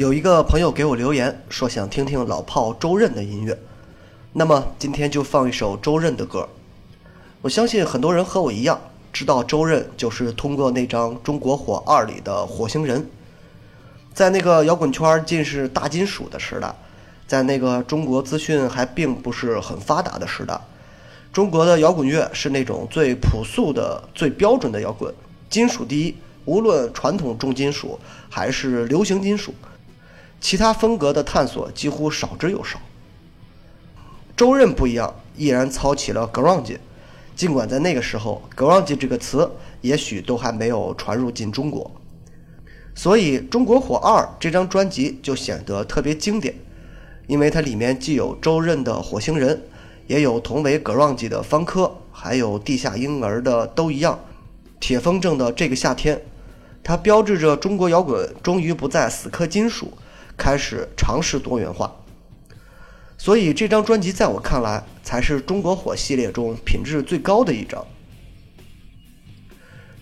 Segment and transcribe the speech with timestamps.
[0.00, 3.58] 有一个朋友给我留言说想听听老炮周润的音乐，
[4.32, 6.48] 那么今天就放一首周润的歌。
[7.42, 8.80] 我相信很多人和我一样
[9.12, 13.06] 知道周润就是通过那张《中国火二》里的火星人。
[14.14, 16.74] 在那个摇滚圈尽是大金属的时代，
[17.26, 20.58] 在那个中国资讯还并不是很发达的时代，
[21.30, 25.14] 中国的摇滚乐是那种最朴素的、最标准的摇滚，
[25.50, 26.16] 金属第一。
[26.46, 29.54] 无论传统重金属还是流行金属，
[30.40, 32.80] 其他风格的探索几乎少之又少。
[34.36, 36.78] 周任不一样，毅然操起了 grunge，
[37.36, 39.50] 尽管在那个时候 grunge 这个词
[39.82, 41.90] 也许都还没有传入进中国。
[42.94, 46.54] 所以《中国火二》这张专辑就显得特别经典，
[47.26, 49.62] 因为它里面既有周任的火星人，
[50.06, 54.18] 也有同为 grunge 的方科，还有地下婴儿的都一样，
[54.80, 56.20] 铁风筝的这个夏天。
[56.82, 59.92] 它标志着中国摇滚终于不再死磕金属，
[60.40, 61.94] 开始尝试多元化。
[63.18, 67.86] 所以这张专辑在我看来才是中国火系列中品质最高的一张。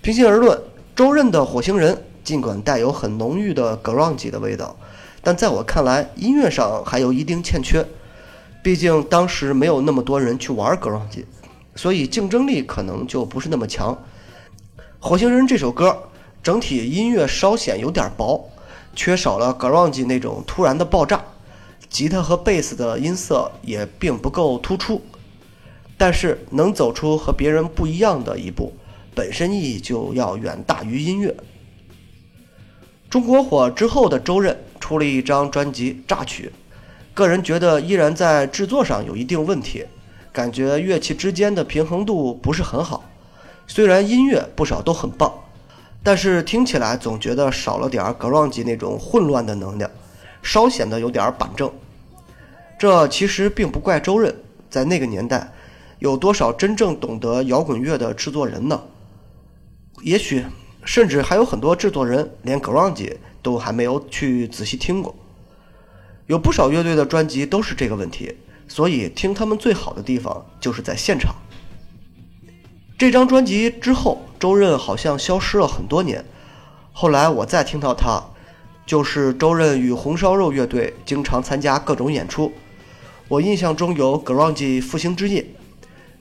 [0.00, 0.56] 平心而论，
[0.94, 4.76] 周任的《火星人》尽管带有很浓郁的 grunge 的味道，
[5.20, 7.84] 但在我看来音乐上还有一定欠缺。
[8.62, 11.24] 毕竟当时没有那么多人去玩 grunge，
[11.74, 13.92] 所以竞争力可能就不是那么强。
[15.00, 16.04] 《火星人》这首歌。
[16.40, 18.48] 整体音乐稍显有点薄，
[18.94, 21.24] 缺少了 grunge 那种突然的爆炸，
[21.88, 25.02] 吉他和贝斯的音色也并不够突出。
[25.96, 28.72] 但是能走出和别人不一样的一步，
[29.14, 31.34] 本身意义就要远大于音乐。
[33.10, 36.46] 中国火之后的周任出了一张专辑《榨取》，
[37.14, 39.84] 个人觉得依然在制作上有一定问题，
[40.32, 43.04] 感觉乐器之间的平衡度不是很好。
[43.66, 45.32] 虽然音乐不少都很棒。
[46.08, 49.90] 但是听起来总觉得少了点儿 grunge 那种混乱的能量，
[50.42, 51.70] 稍显得有点板正。
[52.78, 54.34] 这其实并不怪周润，
[54.70, 55.52] 在那个年代，
[55.98, 58.80] 有多少真正懂得摇滚乐的制作人呢？
[60.00, 60.46] 也许，
[60.82, 65.14] 甚至还有很多制作人连 grunge 都还没有去仔细听过。
[66.24, 68.34] 有不少乐队的专辑都是这个问题，
[68.66, 71.34] 所以听他们最好的地方就是在现场。
[72.98, 76.24] 这张专辑之后，周润好像消失了很多年。
[76.92, 78.20] 后来我再听到他，
[78.84, 82.52] 就是周润与红烧肉乐队经常参加各种演出。
[83.28, 85.46] 我印象中有 grunge 复兴之夜，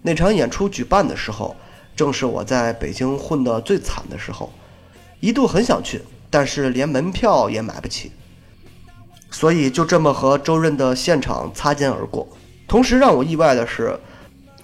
[0.04, 1.56] 那场演出举办的时候，
[1.96, 4.54] 正是我在北京混得最惨的时候，
[5.20, 8.12] 一度很想去，但是连门票也买不起。
[9.32, 12.28] 所以就这么和周润的现场擦肩而过。
[12.68, 14.00] 同时让我意外的是，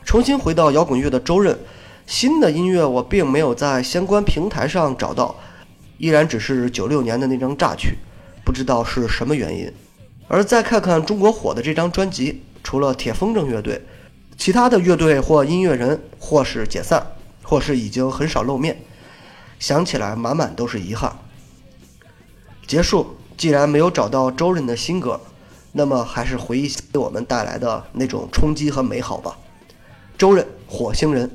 [0.06, 1.58] 重新回到摇滚乐的周润。
[2.06, 5.36] 新的音乐我并没有在相关平台上找到，
[5.98, 7.90] 依然只是九六年的那张《榨取》，
[8.44, 9.72] 不知道是什么原因。
[10.28, 13.82] 而再看看中国火的这张专辑，除了铁风筝乐队，
[14.38, 17.06] 其他的乐队或音乐人或是解散，
[17.42, 18.80] 或是已经很少露面，
[19.60, 21.16] 想起来满满都是遗憾。
[22.68, 25.20] 结束，既然没有找到周润的新歌，
[25.72, 29.38] 那么还是回忆给我们带来的那种冲击和美好吧。
[30.18, 31.30] 周润，火星人。